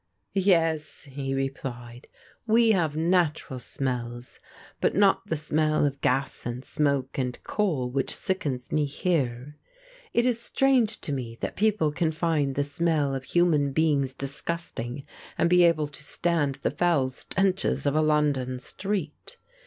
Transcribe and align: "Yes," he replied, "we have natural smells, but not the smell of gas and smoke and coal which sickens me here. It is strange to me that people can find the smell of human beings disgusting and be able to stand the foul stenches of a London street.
"Yes," 0.33 1.03
he 1.11 1.35
replied, 1.35 2.07
"we 2.47 2.71
have 2.71 2.95
natural 2.97 3.59
smells, 3.59 4.39
but 4.79 4.95
not 4.95 5.27
the 5.27 5.35
smell 5.35 5.85
of 5.85 6.01
gas 6.01 6.43
and 6.43 6.65
smoke 6.65 7.19
and 7.19 7.37
coal 7.43 7.87
which 7.87 8.11
sickens 8.15 8.71
me 8.71 8.85
here. 8.85 9.57
It 10.11 10.25
is 10.25 10.39
strange 10.39 11.01
to 11.01 11.13
me 11.13 11.37
that 11.41 11.55
people 11.55 11.91
can 11.91 12.11
find 12.11 12.55
the 12.55 12.63
smell 12.63 13.13
of 13.13 13.25
human 13.25 13.73
beings 13.73 14.15
disgusting 14.15 15.05
and 15.37 15.47
be 15.47 15.63
able 15.65 15.85
to 15.85 16.03
stand 16.03 16.55
the 16.63 16.71
foul 16.71 17.11
stenches 17.11 17.85
of 17.85 17.93
a 17.93 18.01
London 18.01 18.57
street. 18.59 19.37